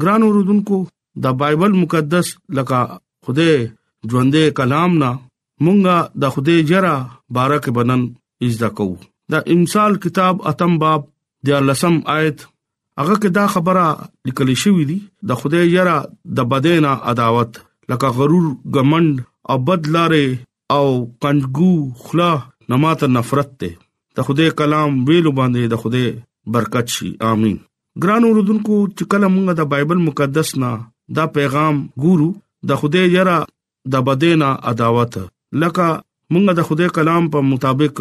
ګران 0.04 0.30
اوردونکو 0.30 0.80
د 1.26 1.38
بایبل 1.44 1.76
مقدس 1.86 2.32
لکه 2.60 2.80
خدای 3.26 3.54
ژوندې 3.64 4.56
کلام 4.60 4.94
نه 5.02 5.12
مونږه 5.64 5.94
د 6.20 6.32
خوده 6.34 6.54
جرا 6.70 6.94
بارک 7.36 7.64
بدن 7.76 8.00
اجدا 8.46 8.68
کو 8.76 8.86
دا 9.32 9.38
امثال 9.54 9.92
کتاب 10.04 10.34
اتم 10.50 10.72
باب 10.82 11.00
د 11.46 11.66
لسم 11.68 11.94
آیت 12.16 12.38
هغه 13.00 13.16
کې 13.20 13.28
دا 13.38 13.44
خبره 13.54 13.84
لیکل 14.28 14.50
شوې 14.62 14.84
دي 14.90 14.98
د 15.28 15.40
خوده 15.40 15.60
جرا 15.74 15.96
د 16.38 16.48
بدینا 16.52 16.92
عداوت 17.12 17.60
لکه 17.92 18.08
غرور 18.18 18.46
غمند 18.76 19.20
او 19.50 19.56
بدلارې 19.66 20.28
او 20.76 20.84
کنګو 21.22 21.72
خلا 22.04 22.30
نماته 22.72 23.06
نفرت 23.16 23.50
ته 23.62 23.70
د 24.18 24.26
خوده 24.28 24.48
کلام 24.60 24.96
ویلو 25.10 25.32
باندې 25.40 25.72
د 25.72 25.82
خوده 25.82 26.54
برکت 26.56 26.94
شي 26.96 27.10
امين 27.32 27.58
ګران 28.02 28.24
اوردونکو 28.28 28.76
چې 28.96 29.12
کله 29.14 29.32
موږ 29.34 29.60
د 29.60 29.68
بایبل 29.74 30.00
مقدس 30.08 30.54
نه 30.64 30.72
دا 31.20 31.24
پیغام 31.38 31.82
ګورو 32.06 32.30
د 32.72 32.82
خوده 32.82 33.04
یرا 33.16 33.36
د 33.92 34.04
بدینا 34.10 34.50
عداوت 34.72 35.14
لکه 35.62 35.86
مونږه 36.32 36.52
د 36.58 36.60
خدای 36.68 36.88
کلام 36.96 37.24
په 37.32 37.38
مطابق 37.52 37.96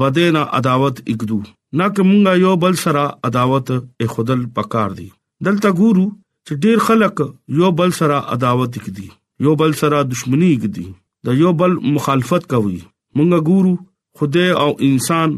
بدینا 0.00 0.42
عداوت 0.58 0.96
وکړو 1.10 1.38
نه 1.78 1.86
که 1.94 2.02
مونږه 2.10 2.32
یو 2.44 2.54
بل 2.62 2.74
سره 2.84 3.04
عداوت 3.28 3.68
اخدل 4.04 4.40
پکار 4.56 4.90
دي 4.98 5.08
دلته 5.46 5.68
ګورو 5.80 6.04
چې 6.46 6.52
ډیر 6.64 6.78
خلک 6.88 7.16
یو 7.60 7.70
بل 7.80 7.90
سره 8.00 8.16
عداوت 8.34 8.74
کوي 8.84 9.08
یو 9.46 9.54
بل 9.60 9.72
سره 9.82 9.96
دښمنی 10.12 10.52
کوي 10.62 10.86
د 11.26 11.40
یو 11.42 11.52
بل 11.60 11.72
مخالفت 11.96 12.42
کوي 12.52 12.78
مونږه 13.16 13.38
ګورو 13.50 13.74
خدای 14.18 14.50
او 14.64 14.70
انسان 14.88 15.28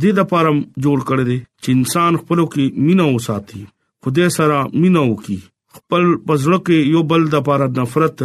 دې 0.00 0.10
د 0.18 0.30
پرم 0.30 0.56
جوړ 0.84 0.98
کړی 1.08 1.24
دي 1.30 1.38
چې 1.62 1.68
انسان 1.78 2.12
خپلو 2.22 2.44
کې 2.52 2.64
مینا 2.86 3.04
وساتي 3.10 3.60
خدای 4.04 4.28
سره 4.38 4.56
مینا 4.82 5.02
وکي 5.10 5.38
خپل 5.76 6.04
پزړه 6.26 6.58
کې 6.66 6.76
یو 6.94 7.02
بل 7.12 7.22
د 7.34 7.44
پاره 7.48 7.68
نفرت 7.80 8.18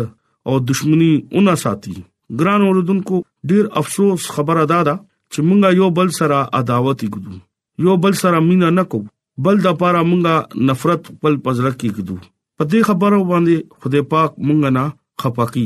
او 0.48 0.54
دښمنی 0.70 1.12
اونہ 1.36 1.56
ساتي 1.64 1.96
ګران 2.40 2.62
اوردونکو 2.68 3.18
ډیر 3.50 3.66
افسوس 3.82 4.24
خبره 4.36 4.66
دادا 4.74 4.96
چې 5.34 5.40
مونږه 5.48 5.70
یو 5.82 5.88
بل 6.00 6.10
سره 6.20 6.38
عداوت 6.60 7.00
وکړو 7.06 7.36
یو 7.86 7.96
بل 8.04 8.14
سره 8.24 8.40
مینا 8.50 8.70
نکو 8.78 9.00
بل 9.48 9.56
د 9.66 9.80
پاره 9.82 10.02
مونږه 10.12 10.36
نفرت 10.70 11.02
خپل 11.16 11.34
پزړه 11.48 11.72
کې 11.80 11.90
کړو 11.96 12.18
په 12.58 12.64
دې 12.72 12.80
خبرو 12.90 13.20
باندې 13.32 13.56
خدای 13.82 14.04
پاک 14.14 14.32
مونږ 14.48 14.60
نه 14.78 14.84
خپاکی 15.24 15.66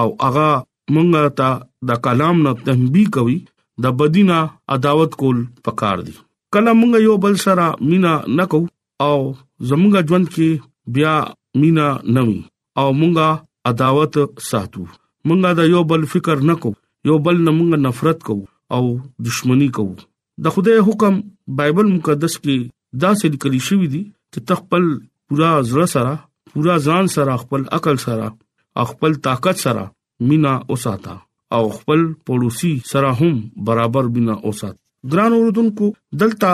او 0.00 0.06
هغه 0.26 0.48
مونږ 0.94 1.10
ته 1.40 1.48
د 1.90 2.02
کلام 2.08 2.36
نه 2.46 2.52
تنبیه 2.68 3.12
کوي 3.18 3.38
د 3.86 3.96
بدینا 4.00 4.38
عداوت 4.76 5.14
کول 5.20 5.38
پکار 5.68 5.98
دي 6.08 6.14
کله 6.56 6.70
مونږ 6.80 6.94
یو 7.08 7.16
بل 7.26 7.34
سره 7.44 7.66
مینا 7.92 8.14
نکو 8.40 8.60
او 9.08 9.14
زمونږ 9.68 9.94
ژوند 10.08 10.26
کې 10.34 10.48
بیا 10.98 11.14
مینا 11.62 11.88
نوي 12.18 12.40
او 12.82 12.88
مونږه 13.00 13.28
عداوت 13.70 14.14
ساتو 14.50 14.84
مونږه 15.28 15.50
د 15.58 15.68
یو 15.72 15.82
بل 15.90 16.02
فکر 16.12 16.36
نکو 16.50 16.70
یو 17.10 17.16
بل 17.26 17.36
نه 17.46 17.50
مونږه 17.58 17.78
نفرت 17.86 18.18
کوو 18.28 18.46
او 18.78 18.82
دښمنی 19.26 19.68
کوو 19.76 19.94
د 20.46 20.54
خدای 20.54 20.78
حکم 20.88 21.14
بایبل 21.60 21.86
مقدس 21.96 22.34
کې 22.42 22.56
دا 23.02 23.10
څه 23.18 23.26
لیکل 23.34 23.54
شوی 23.70 23.88
دی 23.92 24.02
چې 24.32 24.40
تخپل 24.52 24.84
پورا 25.28 25.52
زړه 25.70 25.86
سره 25.94 26.12
پورا 26.54 26.76
ځان 26.88 27.04
سره 27.16 27.32
خپل 27.42 27.62
عقل 27.78 27.96
سره 28.06 28.26
خپل 28.90 29.14
طاقت 29.26 29.56
سره 29.64 29.82
مینا 30.28 30.52
اوساته 30.74 31.14
او 31.56 31.62
خپل 31.76 32.00
پړوسی 32.28 32.72
سره 32.90 33.10
هم 33.20 33.34
برابر 33.70 34.04
بنا 34.16 34.34
اوسات 34.50 34.76
ګران 35.14 35.32
اوردونکو 35.38 35.92
دلته 36.22 36.50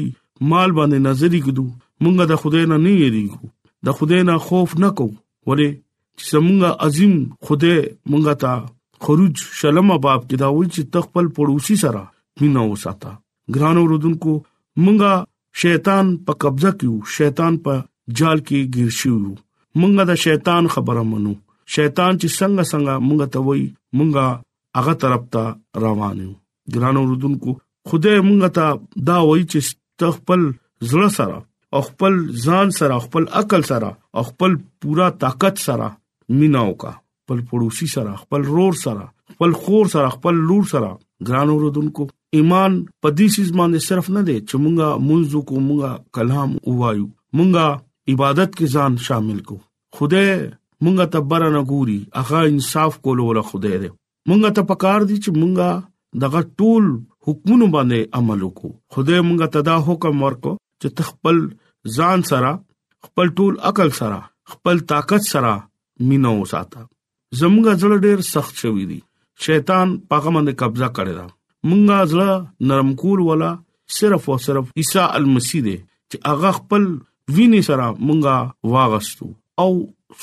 مال 0.54 0.78
باندې 0.80 1.06
نظر 1.10 1.34
کېدو 1.34 1.68
مونږه 1.68 2.30
د 2.32 2.42
خدای 2.46 2.66
نه 2.74 2.80
نه 2.88 2.96
یریږو 3.01 3.53
د 3.90 3.98
خدای 4.00 4.22
نه 4.32 4.38
خوف 4.48 4.77
نه 4.86 4.94
کوو 5.01 5.51
ولې 5.51 5.77
زمونږه 6.32 6.70
عظیم 6.88 7.14
خدای 7.46 7.77
مونږه 8.12 8.34
تا 8.44 8.51
خروج 9.03 9.36
شلم 9.60 9.90
باب 10.06 10.22
کې 10.30 10.36
دا 10.44 10.48
وایي 10.56 10.70
چې 10.75 10.82
تخپل 10.94 11.25
پړوسی 11.38 11.75
سره 11.84 12.01
مینا 12.42 12.62
وساته 12.72 13.12
ګران 13.58 13.77
اوردونکو 13.82 14.32
مونږه 14.84 15.14
شیطان 15.64 16.06
په 16.30 16.40
قبضه 16.44 16.70
کیو 16.80 16.96
شیطان 17.18 17.53
په 17.68 17.74
جال 18.22 18.38
کې 18.48 18.60
گیر 18.77 18.90
شو 19.01 19.14
مونږه 19.80 20.03
دا 20.12 20.16
شیطان 20.25 20.68
خبره 20.77 21.03
منو 21.12 21.34
شیطان 21.75 22.14
چې 22.22 22.27
څنګه 22.38 22.64
څنګه 22.72 22.94
مونږه 23.08 23.25
ته 23.34 23.40
وایي 23.50 23.68
مونږه 23.98 24.25
هغه 24.77 24.94
طرف 25.06 25.22
ته 25.38 25.44
روان 25.86 26.18
یو 26.24 26.34
ګران 26.75 26.96
اوردونکو 27.03 27.50
خدای 27.92 28.18
مونږه 28.27 28.50
ته 28.58 28.66
دا 29.12 29.18
وایي 29.27 29.46
چې 29.51 29.77
تخپل 30.06 30.42
زړه 30.90 31.10
سره 31.20 31.38
خپل 31.86 32.14
ځان 32.46 32.68
سره 32.80 32.96
خپل 33.06 33.24
عقل 33.40 33.62
سره 33.70 34.22
خپل 34.27 34.53
پورا 34.84 35.08
طاقت 35.24 35.58
سره 35.68 35.88
میناو 36.40 36.74
کا 36.81 36.90
خپل 37.25 37.40
پړوسی 37.50 37.85
سره 37.94 38.16
خپل 38.22 38.44
رور 38.53 38.74
سره 38.83 39.05
خپل 39.33 39.51
خور 39.63 39.85
سره 39.94 40.09
خپل 40.13 40.35
لور 40.48 40.63
سره 40.72 40.90
ګران 41.27 41.50
اوردونکو 41.55 42.05
ایمان 42.40 42.74
پدې 43.03 43.27
سیس 43.35 43.51
باندې 43.57 43.85
صرف 43.87 44.09
نه 44.16 44.22
دی 44.29 44.35
چې 44.50 44.61
مونږه 44.63 45.05
منځو 45.07 45.42
کو 45.50 45.59
مونږه 45.68 46.18
کلام 46.20 46.53
وایو 46.81 47.07
مونږه 47.40 48.16
عبادت 48.16 48.55
کې 48.55 48.79
ځان 48.79 48.98
شامل 49.09 49.37
کو 49.51 49.57
خوده 50.00 50.25
مونږه 50.25 51.07
تبره 51.16 51.50
نه 51.57 51.61
ګوري 51.75 51.98
هغه 52.22 52.44
انصاف 52.53 53.00
کولو 53.07 53.27
له 53.40 53.46
خوده 53.51 53.81
دی 53.85 53.92
مونږه 53.92 54.57
ته 54.59 54.70
پکار 54.74 55.07
دي 55.11 55.18
چې 55.22 55.37
مونږه 55.37 56.25
دغه 56.25 56.42
ټول 56.63 56.92
حکمونه 57.29 57.72
باندې 57.77 58.20
عمل 58.22 58.46
وکړو 58.48 58.98
خدای 58.98 59.22
مونږه 59.22 59.53
تدا 59.57 59.77
حکم 59.90 60.24
ورکو 60.27 60.55
چې 60.59 61.00
تخپل 61.01 61.42
ځان 62.00 62.27
سره 62.33 62.53
خپل 63.09 63.33
ټول 63.40 63.57
عقل 63.72 63.94
سره 64.03 64.22
خپل 64.55 64.85
طاقت 64.94 65.27
سره 65.31 65.55
مینه 66.10 66.29
وساته 66.42 66.81
زموږ 67.40 67.66
ځل 67.81 67.94
ډیر 68.05 68.20
سخت 68.33 68.53
شوی 68.62 68.86
دی 68.90 69.00
شیطان 69.46 69.88
پاګمنه 70.10 70.51
قبضه 70.62 70.88
کړی 70.98 71.14
دا 71.20 71.25
مونږه 71.70 71.98
ځل 72.12 72.22
نرم 72.70 72.90
کول 73.01 73.20
ولا 73.29 73.51
صرف 73.98 74.24
او 74.31 74.38
صرف 74.48 74.66
عیسی 74.79 75.00
المسیح 75.18 75.62
دی 75.68 75.77
چې 76.10 76.18
هغه 76.31 76.50
خپل 76.60 76.83
ویني 77.36 77.62
سره 77.70 77.86
مونږه 78.07 78.38
واغستو 78.74 79.27
او 79.64 79.72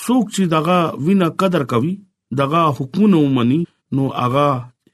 څوک 0.05 0.25
چې 0.35 0.43
دغه 0.57 0.79
وینا 1.07 1.29
قدر 1.43 1.63
کوي 1.73 1.95
دغه 2.41 2.63
حکومت 2.79 3.17
ومني 3.25 3.61
نو 3.97 4.03
هغه 4.23 4.47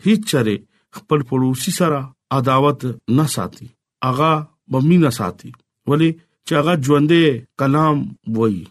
هیڅ 0.05 0.21
چره 0.33 0.57
خپل 0.97 1.21
پړوسی 1.29 1.71
سره 1.81 2.01
عداوت 2.41 2.87
نه 3.21 3.27
ساتي 3.37 3.67
هغه 4.09 4.33
بمینه 4.75 5.11
ساتي 5.21 5.53
ولی 5.93 6.11
چې 6.49 6.55
هغه 6.55 6.73
ژوندې 6.89 7.43
کلام 7.63 8.05
وایي 8.41 8.65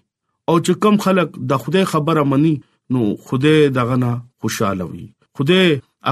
او 0.50 0.54
چې 0.66 0.74
کم 0.84 0.96
خلک 1.06 1.36
د 1.50 1.58
خوده 1.64 1.82
خبره 1.90 2.22
مني 2.32 2.52
نو 2.96 3.02
خوده 3.26 3.54
دغه 3.78 3.96
نه 4.04 4.12
خوشاله 4.44 4.86
وي 4.92 5.04
خوده 5.38 5.60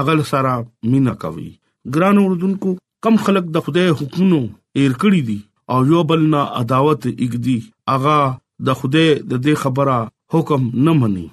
اغل 0.00 0.20
سره 0.32 0.52
مینا 0.92 1.14
کوي 1.24 1.48
ګران 1.96 2.20
اردوونکو 2.24 2.74
کم 3.06 3.18
خلک 3.24 3.48
د 3.56 3.64
خوده 3.68 3.96
حکمونو 4.02 4.38
ایر 4.80 4.94
کړی 5.04 5.22
دي 5.30 5.38
او 5.72 5.78
یو 5.90 6.04
بل 6.12 6.22
نه 6.36 6.44
عداوت 6.60 7.02
اګدي 7.08 7.56
اغا 7.96 8.18
د 8.70 8.78
خوده 8.82 9.04
د 9.06 9.34
دې 9.34 9.60
خبره 9.64 9.98
حکم 10.36 10.70
نه 10.88 10.96
مني 11.02 11.26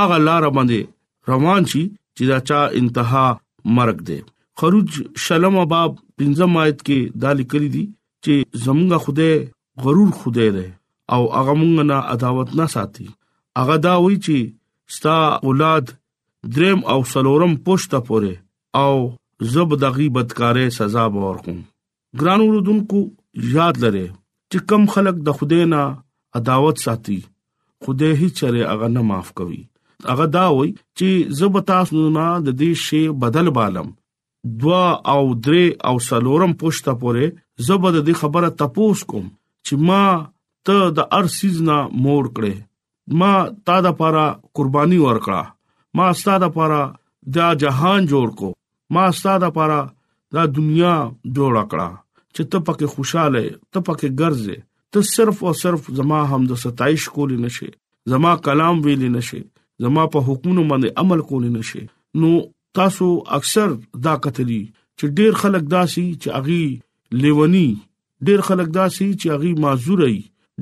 هغه 0.00 0.18
لار 0.28 0.48
باندې 0.58 1.34
روان 1.34 1.70
شي 1.74 1.84
چې 1.90 2.32
دا 2.32 2.40
چا 2.50 2.64
انتها 2.82 3.26
مرګ 3.78 4.08
دی 4.10 4.22
خروج 4.60 5.00
شلم 5.26 5.56
باب 5.72 5.94
پنځم 6.18 6.52
آیت 6.64 6.78
کې 6.86 7.00
دا 7.22 7.30
لیکلي 7.38 7.66
دي 7.74 7.84
چې 8.24 8.34
زمونږه 8.64 8.98
خوده 9.06 9.30
غرور 9.86 10.10
خوده 10.20 10.46
ده 10.56 10.66
او 11.16 11.22
هغه 11.36 11.52
مونږ 11.62 11.74
نه 11.90 11.98
عداوت 12.14 12.48
نه 12.60 12.66
ساتي 12.74 13.04
هغه 13.58 13.76
دا 13.86 13.92
وایي 14.04 14.16
چې 14.24 14.36
ستا 14.96 15.16
اولاد 15.50 15.84
دریم 16.54 16.80
او 16.94 16.96
سلورم 17.12 17.52
پښتا 17.66 17.98
پوره 18.06 18.34
او 18.86 18.94
زب 19.56 19.74
د 19.82 19.92
غیبت 19.98 20.28
کارې 20.40 20.66
سزا 20.78 21.04
ورکوم 21.18 21.58
ګران 22.24 22.40
وروډونکو 22.46 22.98
یاد 23.58 23.76
لره 23.84 24.06
چې 24.50 24.58
کم 24.72 24.82
خلک 24.96 25.20
د 25.28 25.38
خوده 25.42 25.60
نه 25.74 25.82
عداوت 26.42 26.82
ساتي 26.86 27.18
خوده 27.84 28.10
هیڅ 28.22 28.32
چره 28.40 28.70
هغه 28.72 28.90
نه 28.96 29.04
معاف 29.12 29.30
کوي 29.44 29.62
هغه 30.12 30.30
دا 30.40 30.46
وایي 30.56 30.74
چې 30.98 31.38
زب 31.44 31.62
تاسو 31.74 32.08
نه 32.18 32.28
د 32.48 32.50
دې 32.50 32.84
شی 32.86 33.04
بدل 33.28 33.52
بالم 33.62 33.94
دوا 34.60 34.84
او 35.12 35.22
درې 35.46 35.66
او 35.88 35.94
سلورم 36.08 36.52
پښته 36.62 36.92
پورې 37.00 37.24
زبر 37.68 37.92
د 38.08 38.18
خبره 38.20 38.48
تپوس 38.60 38.98
کوم 39.12 39.24
چې 39.66 39.74
ما 39.88 40.02
ته 40.68 40.76
د 40.98 41.08
ارسیز 41.18 41.56
نه 41.68 41.78
مور 42.04 42.24
کړې 42.36 42.54
ما 43.22 43.32
تا 43.70 43.76
د 43.86 43.96
پاره 44.02 44.26
قرباني 44.58 44.98
ورکړه 45.02 45.42
ما 46.00 46.06
ستاده 46.20 46.48
پاره 46.58 46.80
دا 47.36 47.48
جهان 47.62 48.08
جوړ 48.12 48.28
کو 48.42 48.50
ما 48.96 49.04
ستاده 49.20 49.50
پاره 49.58 49.80
دا 50.38 50.44
دنیا 50.58 50.94
جوړ 51.00 51.66
کړه 51.72 51.88
چې 52.34 52.42
ته 52.52 52.58
پکې 52.66 52.86
خوشاله 52.94 53.42
ته 53.72 53.84
پکې 53.88 54.08
ګرځې 54.22 54.66
ته 54.92 55.06
صرف 55.14 55.44
او 55.48 55.54
صرف 55.64 55.90
زما 56.00 56.22
حمد 56.32 56.56
او 56.56 56.60
ستایش 56.64 57.08
کولې 57.16 57.44
نشي 57.46 57.70
زما 58.14 58.32
کلام 58.48 58.84
ویلې 58.86 59.16
نشي 59.18 59.42
زما 59.86 60.06
په 60.16 60.28
حکومت 60.30 60.68
باندې 60.72 61.04
عمل 61.04 61.22
کولې 61.30 61.58
نشي 61.58 61.82
نو 62.20 62.34
تاسو 62.76 63.06
اکثر 63.36 63.68
دا 64.04 64.14
کتلی 64.24 64.60
چې 64.62 65.12
ډیر 65.18 65.36
خلک 65.42 65.64
داسي 65.74 66.04
چې 66.08 66.34
اغي 66.38 67.20
لیونی 67.24 67.68
ډیر 68.28 68.40
خلک 68.48 68.68
داسي 68.76 69.06
چې 69.20 69.28
اغي 69.36 69.52
معذوري 69.64 70.16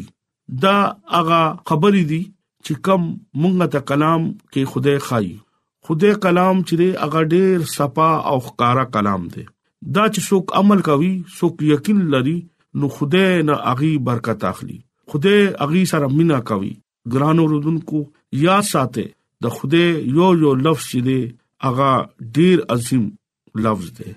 دا 0.68 0.76
اغه 1.20 1.40
خبرې 1.72 2.08
دي 2.14 2.22
چې 2.66 2.80
کم 2.90 3.08
مونږه 3.10 3.72
ته 3.76 3.88
کلام 3.92 4.30
کې 4.30 4.72
خدای 4.76 5.04
خای 5.10 5.30
خدای 5.90 6.14
کلام 6.28 6.64
چې 6.64 7.06
اغه 7.08 7.28
ډیر 7.36 7.68
صفا 7.76 8.10
او 8.32 8.38
ښکارا 8.48 8.88
کلام 8.98 9.28
دی 9.38 9.46
دا 9.46 10.10
چې 10.14 10.30
څوک 10.30 10.56
عمل 10.62 10.86
کوي 10.92 11.14
څوک 11.38 11.64
یقین 11.74 12.02
لري 12.18 12.38
نو 12.82 12.94
خدای 13.00 13.44
نه 13.52 13.60
اغي 13.74 13.94
برکت 14.10 14.48
اخلي 14.56 14.80
خدای 15.14 15.48
اغي 15.68 15.86
سره 15.96 16.14
مینا 16.20 16.40
کوي 16.54 16.74
ګران 17.18 17.40
اوردونکو 17.48 18.06
یاد 18.42 18.64
ساته 18.74 19.06
د 19.42 19.44
خوده 19.56 19.84
یو 20.18 20.28
یو 20.44 20.52
لفظ 20.66 20.84
چې 20.92 21.00
دی 21.08 21.20
هغه 21.66 21.92
ډیر 22.36 22.58
عظیم 22.76 23.04
لفظ 23.66 23.88
دی 23.98 24.12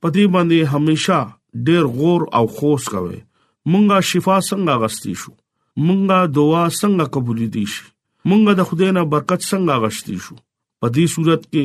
پتی 0.00 0.24
باندې 0.34 0.58
همیشا 0.74 1.20
ډیر 1.66 1.82
غور 1.96 2.20
او 2.38 2.44
خوش 2.56 2.82
کوي 2.94 3.20
مونږه 3.70 3.98
شفا 4.10 4.36
څنګه 4.48 4.74
غستی 4.82 5.14
شو 5.22 5.32
مونږه 5.86 6.18
دعا 6.38 6.64
څنګه 6.80 7.04
قبول 7.14 7.40
دي 7.54 7.64
شي 7.74 7.84
مونږه 8.28 8.52
د 8.58 8.62
خوده 8.68 8.88
نه 8.96 9.02
برکت 9.12 9.40
څنګه 9.50 9.74
غشتي 9.84 10.16
شو 10.24 10.34
پدې 10.80 11.04
صورت 11.14 11.42
کې 11.52 11.64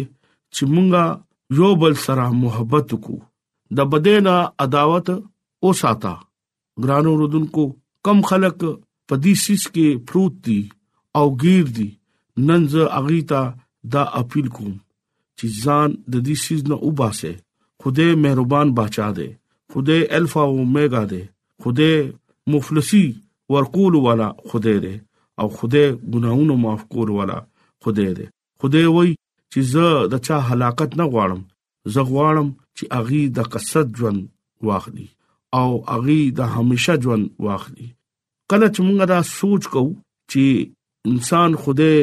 چې 0.55 0.63
مونږه 0.73 1.03
یو 1.59 1.69
بل 1.81 1.93
سره 2.05 2.25
محبت 2.43 2.89
کو 3.05 3.15
د 3.77 3.89
بدینا 3.91 4.35
عداوت 4.65 5.07
او 5.63 5.69
ساته 5.81 6.13
ګرانو 6.83 7.11
رودونکو 7.21 7.63
کم 8.05 8.17
خلق 8.31 8.57
پدې 9.07 9.33
سیس 9.45 9.63
کې 9.75 9.87
پروت 10.09 10.35
دي 10.47 10.61
او 11.15 11.35
غیر 11.41 11.63
دي 11.63 11.97
نن 12.47 12.63
زه 12.67 12.83
اغیتا 12.99 13.41
دا 13.93 14.03
اپیل 14.21 14.47
کوم 14.55 14.73
چې 15.37 15.45
ځان 15.63 15.89
د 16.11 16.13
دې 16.25 16.35
سیز 16.45 16.61
نه 16.69 16.75
وباسه 16.87 17.31
خدای 17.81 18.11
مهربان 18.23 18.67
بچا 18.77 19.07
دے 19.17 19.29
خدای 19.71 20.01
الفا 20.17 20.43
او 20.49 20.55
اوميگا 20.61 21.03
دے 21.11 21.21
خدای 21.63 21.95
مفلسي 22.51 23.05
ورقول 23.51 23.93
والا 24.05 24.27
خدای 24.49 24.77
دے 24.85 24.95
او 25.39 25.47
خدای 25.57 25.87
ګناہوں 26.13 26.57
معاف 26.63 26.81
کول 26.91 27.09
والا 27.17 27.37
خدای 27.83 28.11
دے 28.17 28.25
خدای 28.61 28.87
وای 28.95 29.11
چې 29.51 29.59
زه 29.73 29.85
د 30.11 30.13
چا 30.27 30.37
حلاکت 30.49 30.89
نه 30.99 31.05
غواړم 31.13 31.41
زه 31.93 32.01
غواړم 32.11 32.47
چې 32.77 32.83
اغي 32.99 33.21
د 33.37 33.39
قصد 33.53 33.87
ژوند 33.97 34.21
واخلي 34.67 35.07
او 35.59 35.69
اغي 35.95 36.21
د 36.37 36.55
همیشه 36.55 36.93
ژوند 37.03 37.25
واخلي 37.45 37.89
کله 38.49 38.67
چې 38.73 38.79
موږ 38.87 38.97
دا 39.13 39.19
سوچ 39.39 39.63
کوو 39.73 39.91
چې 40.31 40.43
انسان 41.09 41.51
خوده 41.63 41.93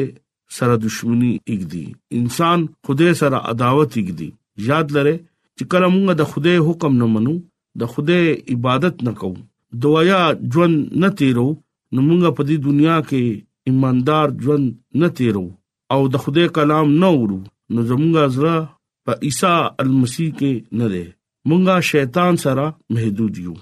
سره 0.57 0.73
دښمنی 0.85 1.31
اګدي 1.53 1.85
انسان 2.17 2.59
خوده 2.87 3.09
سره 3.21 3.37
عداوت 3.51 3.91
اګدي 4.01 4.29
یاد 4.71 4.87
لره 4.97 5.13
چې 5.57 5.63
کله 5.71 5.87
موږ 5.93 6.03
د 6.19 6.23
خوده 6.33 6.53
حکم 6.67 6.93
نه 7.01 7.07
منو 7.13 7.35
د 7.83 7.91
خوده 7.93 8.19
عبادت 8.55 8.95
نه 9.07 9.13
کوو 9.21 9.41
دوايا 9.85 10.19
ژوند 10.53 10.77
نه 11.03 11.09
تیرو 11.21 11.47
نو 11.93 11.99
موږ 12.09 12.21
په 12.39 12.43
دې 12.47 12.57
دنیا 12.67 12.97
کې 13.09 13.23
ایماندار 13.71 14.27
ژوند 14.43 14.67
نه 15.03 15.07
تیرو 15.21 15.45
او 15.93 16.01
د 16.15 16.23
خوده 16.25 16.43
کلام 16.57 16.87
نه 17.05 17.09
ورو 17.19 17.39
نو 17.73 17.79
زموږ 17.93 18.13
زړه 18.35 18.57
په 19.05 19.11
عیسی 19.29 19.53
المسی 19.85 20.27
کې 20.41 20.53
نه 20.83 20.91
ده 20.93 21.03
مونږه 21.49 21.75
شیطان 21.91 22.33
سره 22.45 22.65
محدود 22.97 23.33
یو 23.45 23.55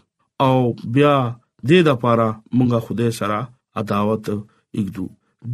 او 0.47 0.56
بیا 0.95 1.15
د 1.32 1.32
دې 1.69 1.80
لپاره 1.89 2.28
مونږه 2.58 2.80
خدای 2.89 3.12
سره 3.21 3.39
عداوت 3.84 4.25
وکړو 4.36 5.08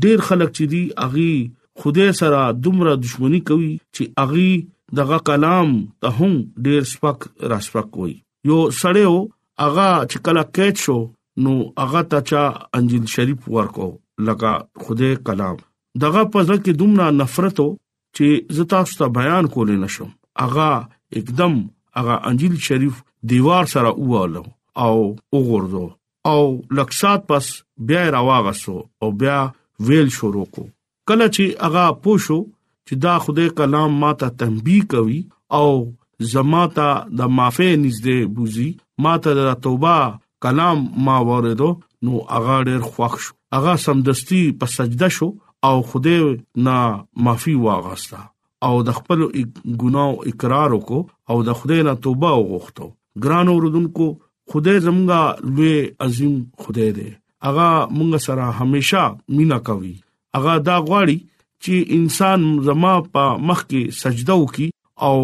ډیر 0.04 0.20
خلک 0.28 0.50
چې 0.58 0.64
دی 0.72 0.84
اغي 1.06 1.34
خدای 1.82 2.10
سره 2.22 2.40
دومره 2.66 2.92
دښمنی 3.04 3.42
کوي 3.50 3.72
چې 3.96 4.04
اغي 4.24 4.54
دغه 5.00 5.18
کلام 5.30 5.70
ته 6.04 6.10
هم 6.20 6.34
ډیر 6.68 6.82
سپک 6.94 7.20
را 7.52 7.60
سپک 7.68 7.88
وي 8.02 8.14
یو 8.50 8.58
سړیو 8.82 9.16
اغا 9.66 9.90
چې 10.12 10.18
کله 10.28 10.44
کېچ 10.58 10.76
شو 10.86 10.98
نو 11.46 11.54
اغا 11.84 12.02
ته 12.12 12.20
چا 12.30 12.44
انجیل 12.80 13.06
شریف 13.14 13.40
ورکو 13.56 13.88
لکه 14.28 14.52
خدای 14.86 15.16
کلام 15.30 15.58
دغه 16.02 16.24
پزړه 16.32 16.58
کې 16.66 16.74
دومره 16.82 17.08
نفرتو 17.20 17.66
چې 18.16 18.28
زتا 18.60 18.80
ستا 18.94 19.08
بیان 19.20 19.46
کولې 19.46 19.78
نشم 19.84 20.10
اغا 20.46 20.70
اکدم 21.22 21.54
اغا 22.02 22.16
انجیل 22.32 22.56
شریف 22.70 23.04
دیوار 23.34 23.66
سره 23.76 23.92
واله 24.12 24.44
او 24.88 24.96
وګورځو 25.36 25.86
او 26.28 26.64
لکسات 26.80 27.28
پس 27.28 27.46
بیا 27.90 28.04
راواغسو 28.16 28.78
او 29.02 29.10
بیا 29.24 29.38
ویل 29.88 30.10
شروع 30.18 30.44
کو 30.56 30.66
کله 31.10 31.28
چې 31.38 31.48
هغه 31.68 31.86
پوښو 32.06 32.38
چې 32.88 32.94
دا 33.06 33.14
خدای 33.26 33.50
کلام 33.62 33.92
ماته 34.04 34.28
تنبيه 34.44 34.88
کوي 34.94 35.18
او 35.60 35.68
زماتا 36.34 36.90
د 37.22 37.34
معافي 37.40 37.70
نږدې 37.84 38.18
بوزي 38.38 38.70
ماته 39.08 39.32
د 39.40 39.44
توبه 39.66 39.98
کلام 40.46 40.78
ما 41.08 41.18
وردو 41.32 41.70
نو 42.04 42.14
هغه 42.34 42.56
ډېر 42.68 42.82
خوښ 42.94 43.14
شو 43.24 43.34
هغه 43.58 43.74
سمدستي 43.88 44.42
په 44.62 44.66
سجده 44.76 45.10
شو 45.18 45.30
او 45.70 45.76
خدای 45.92 46.22
نه 46.66 46.78
معافي 47.28 47.54
واغستا 47.66 48.22
او 48.68 48.74
د 48.90 48.98
خپل 49.00 49.20
ګناو 49.84 50.12
اقرار 50.34 50.70
وکړو 50.74 51.02
او 51.34 51.38
د 51.50 51.60
خدای 51.62 51.82
نه 51.88 51.94
توبه 52.08 52.32
وغوښتو 52.40 52.88
ګران 53.28 53.48
اوردونکو 53.54 54.08
خدای 54.54 54.78
زمونږه 54.86 55.22
لوی 55.56 55.76
عظیم 56.08 56.36
خدای 56.64 56.90
دی 56.98 57.10
هغه 57.46 57.70
مونږ 57.98 58.14
سره 58.26 58.46
هميشه 58.60 59.04
مینا 59.36 59.58
کوي 59.68 59.94
هغه 60.38 60.54
دا 60.68 60.76
غواړي 60.88 61.18
چې 61.64 61.74
انسان 61.98 62.40
زما 62.68 62.94
په 63.14 63.24
مخ 63.50 63.60
کې 63.70 64.00
سجده 64.02 64.38
وکي 64.44 64.68
او 65.08 65.18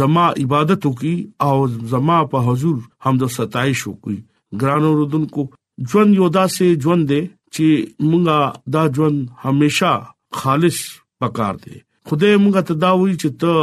زما 0.00 0.24
عبادت 0.42 0.86
وکي 0.90 1.14
او 1.46 1.54
زما 1.94 2.18
په 2.34 2.42
حضور 2.48 2.76
حمد 3.06 3.20
او 3.26 3.30
ستایش 3.38 3.82
وکي 3.90 4.16
ګرانو 4.60 4.90
رودونکو 5.00 5.42
ژوند 5.90 6.14
یو 6.20 6.28
داسې 6.38 6.84
ژوند 6.84 7.10
دی 7.12 7.20
چې 7.24 8.10
مونږه 8.10 8.38
دا 8.76 8.82
ژوند 8.96 9.18
هميشه 9.44 9.92
خالص 10.40 10.78
پکار 11.20 11.54
دی 11.64 11.76
خدای 12.10 12.32
مونږه 12.44 12.62
تداوی 12.70 13.12
چې 13.20 13.30
ته 13.40 13.54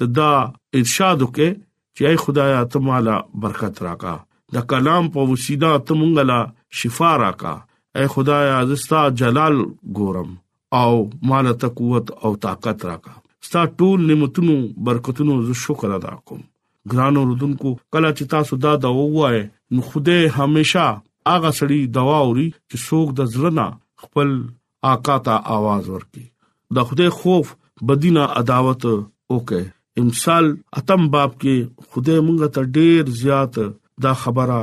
تدا 0.00 0.32
ارشاد 0.80 1.18
وکې 1.26 1.48
چې 1.96 2.02
اي 2.10 2.16
خدایا 2.24 2.62
ته 2.72 2.78
مالا 2.88 3.16
برکت 3.44 3.74
راکا 3.86 4.14
دا 4.56 4.60
کلام 4.72 5.04
په 5.14 5.20
وسیدا 5.30 5.70
ته 5.86 5.92
مونږه 6.00 6.22
لا 6.32 6.40
شفا 6.80 7.10
راکا 7.22 7.54
اے 7.98 8.04
خدایا 8.16 8.56
زستا 8.72 9.00
جلال 9.22 9.56
ګورم 10.00 10.30
او 10.80 10.90
مال 11.30 11.46
ته 11.62 11.66
قوت 11.78 12.06
او 12.24 12.30
طاقت 12.44 12.80
راکا 12.90 13.12
ستا 13.48 13.62
ټول 13.80 13.98
نعمتونو 14.10 14.54
برکتونو 14.88 15.34
زو 15.48 15.54
شکر 15.64 15.90
ادا 15.98 16.12
کوم 16.30 16.42
ګرانو 16.92 17.22
رودونکو 17.30 17.68
کلا 17.92 18.10
چې 18.16 18.24
تاسو 18.34 18.56
دا 18.64 18.72
دا 18.84 18.92
وای 18.98 19.38
نو 19.74 19.82
خوده 19.88 20.18
هميشه 20.36 20.86
اغه 21.34 21.50
سړي 21.60 21.80
دوا 21.98 22.18
وري 22.28 22.48
چې 22.52 22.76
څوک 22.88 23.08
د 23.18 23.30
زړه 23.36 23.58
نه 23.58 23.66
خپل 24.06 24.28
آقا 24.92 25.14
ته 25.26 25.36
आवाज 25.58 25.88
ورکي 25.92 26.22
د 26.76 26.82
خدای 26.88 27.08
خوف 27.20 27.52
بدینه 27.90 28.24
عداوت 28.40 28.84
وکي 29.34 29.60
امثال 30.02 30.44
اتم 30.80 31.06
باب 31.14 31.32
کې 31.42 31.86
خدای 31.94 32.18
مونږ 32.26 32.50
ته 32.56 32.62
ډیر 32.76 33.08
زیات 33.22 33.58
دا 34.06 34.12
خبره 34.24 34.58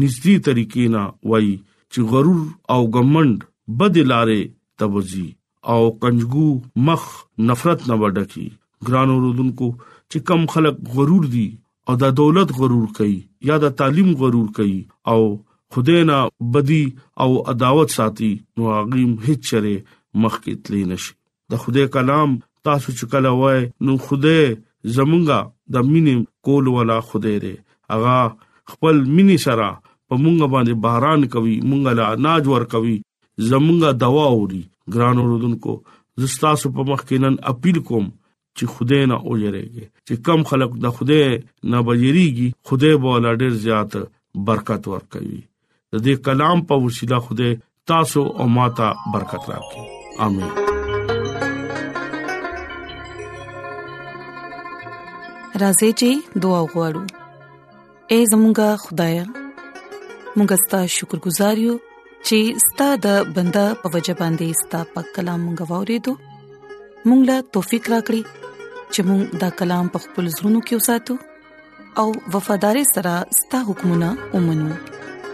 نږدې 0.00 0.34
طریقې 0.48 0.84
نه 0.96 1.02
وایي 1.30 1.54
چې 1.92 2.10
غرور 2.12 2.42
او 2.74 2.80
غمند 2.96 3.46
بدلاره 3.80 4.38
توزی 4.82 5.26
او 5.72 5.80
کنجګو 6.02 6.48
مخ 6.90 7.08
نفرت 7.50 7.88
نه 7.90 7.98
وډکی 8.02 8.46
ګرانو 8.90 9.16
رودونکو 9.24 9.70
چې 10.10 10.26
کم 10.32 10.46
خلک 10.56 10.84
غرور 10.98 11.30
دي 11.36 11.46
او 11.88 11.98
د 12.04 12.16
دولت 12.22 12.54
غرور 12.60 12.86
کوي 13.00 13.18
یا 13.52 13.62
د 13.66 13.76
تعلیم 13.82 14.12
غرور 14.24 14.48
کوي 14.60 14.80
او 15.12 15.20
خدای 15.74 16.04
نه 16.04 16.30
بدی 16.54 16.94
او 17.16 17.48
عداوت 17.50 17.90
ساتي 17.96 18.32
نو 18.56 18.62
هغه 18.74 19.04
هیڅ 19.26 19.40
چره 19.50 19.74
مخکې 20.22 20.52
تلی 20.64 20.82
نشي 20.90 21.12
د 21.52 21.60
خدای 21.64 21.86
کلام 21.96 22.32
تاسو 22.68 22.92
چې 22.96 23.12
کله 23.12 23.30
وای 23.42 23.60
نو 23.86 23.94
خدای 24.08 24.40
زمونږه 24.96 25.38
د 25.76 25.86
مینې 25.90 26.42
کول 26.48 26.68
ولا 26.74 26.96
خدای 27.12 27.36
دې 27.44 27.54
اغا 27.96 28.16
خپل 28.72 29.00
مینې 29.04 29.44
سره 29.46 29.68
په 29.76 30.20
مونږ 30.24 30.50
باندې 30.56 30.74
باران 30.86 31.24
کوي 31.34 31.54
مونږ 31.70 31.96
له 32.00 32.08
اناج 32.16 32.50
ور 32.54 32.66
کوي 32.74 32.96
زمونږه 33.52 34.00
دوا 34.04 34.26
وري 34.34 34.60
ګران 34.96 35.22
اوردونکو 35.24 35.76
زستا 36.24 36.50
سو 36.64 36.72
په 36.76 36.86
مخ 36.90 37.06
کې 37.06 37.22
نن 37.26 37.38
اپیل 37.54 37.78
کوم 37.92 38.10
چې 38.10 38.74
خدای 38.76 39.00
نه 39.14 39.18
اوجرهږي 39.28 39.88
چې 39.88 40.28
کم 40.28 40.44
خلک 40.52 40.76
د 40.86 40.96
خدای 41.00 41.22
نه 41.72 41.86
بجریږي 41.88 42.50
خدای 42.70 42.96
به 43.06 43.16
ولا 43.16 43.34
ډیر 43.44 43.58
زیات 43.66 43.98
برکت 44.50 44.88
ور 44.92 45.08
کوي 45.16 45.42
د 45.94 46.00
دې 46.06 46.14
کلام 46.26 46.58
په 46.68 46.74
وسیله 46.86 47.16
خدای 47.26 47.52
تاسو 47.90 48.20
او 48.42 48.44
ماته 48.56 48.88
برکت 49.14 49.44
راکړي 49.52 49.84
امين 50.24 50.50
راځي 55.62 55.90
چې 56.00 56.08
دعا 56.44 56.60
وغوړو 56.66 57.02
اے 58.12 58.18
زمونږ 58.32 58.56
خدای 58.84 59.14
مونږ 60.36 60.50
ستاسو 60.64 60.94
شکر 60.96 61.18
گزار 61.26 61.56
یو 61.66 61.76
چې 62.26 62.38
ستاسو 62.68 62.98
د 63.08 63.30
بندا 63.40 63.66
په 63.84 63.94
وجه 63.98 64.14
باندې 64.22 64.58
ستاسو 64.62 64.88
په 64.94 65.00
کلام 65.18 65.42
غوړې 65.68 65.98
دو 66.08 66.12
مونږ 67.08 67.20
لا 67.34 67.38
توفيق 67.58 67.84
راکړي 67.94 68.22
چې 68.92 69.00
مونږ 69.10 69.22
دا 69.44 69.48
کلام 69.60 69.84
په 69.96 70.04
خپل 70.08 70.24
زړونو 70.40 70.60
کې 70.66 70.76
وساتو 70.82 71.14
او 72.02 72.06
وفادار 72.38 72.76
سره 72.94 73.14
ستاسو 73.42 73.64
حکمونه 73.72 74.08
ومنو 74.34 74.70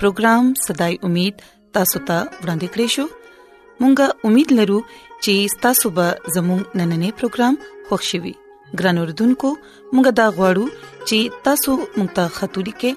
پروګرام 0.00 0.44
صداي 0.66 0.94
امید 1.08 1.34
تاسو 1.76 2.00
ته 2.08 2.16
ورانده 2.42 2.66
کړی 2.74 2.86
شو 2.94 3.04
مونږه 3.82 4.06
امید 4.28 4.52
لرو 4.58 4.78
چې 5.24 5.54
تاسو 5.66 5.90
به 5.98 6.06
زموږ 6.34 6.60
نننې 6.80 7.10
پروګرام 7.20 7.54
خوښیوي 7.88 8.34
ګران 8.80 8.96
اوردونکو 9.04 9.48
مونږه 9.94 10.12
دا 10.20 10.26
غواړو 10.36 10.66
چې 11.08 11.18
تاسو 11.48 11.70
مونږ 11.96 12.10
ته 12.18 12.24
خاطري 12.36 12.74
کې 12.80 12.92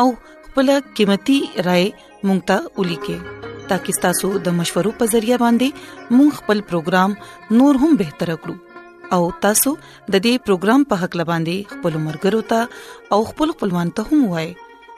او 0.00 0.06
خپل 0.46 0.70
قیمتي 1.00 1.38
رائے 1.66 1.86
مونږ 2.26 2.40
ته 2.48 2.56
ولي 2.78 2.96
کې 3.02 3.66
تاکي 3.72 3.94
تاسو 4.04 4.30
د 4.46 4.56
مشورو 4.60 4.92
په 5.02 5.08
ذریعہ 5.16 5.40
باندې 5.44 6.14
مونږ 6.16 6.30
خپل 6.40 6.62
پروګرام 6.70 7.58
نور 7.60 7.80
هم 7.84 7.98
بهتر 8.04 8.32
کړو 8.46 9.12
او 9.16 9.20
تاسو 9.46 9.74
د 9.82 10.14
دې 10.14 10.48
پروګرام 10.48 10.88
په 10.94 11.04
حق 11.04 11.20
لباندې 11.22 11.74
خپل 11.74 12.00
مرګرو 12.08 12.42
ته 12.54 13.14
او 13.16 13.20
خپل 13.32 13.54
خپلوان 13.56 13.92
ته 14.00 14.06
هم 14.12 14.24
وایي 14.32 14.56